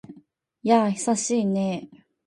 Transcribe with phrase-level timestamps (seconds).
[0.63, 1.87] やあ、久しいね。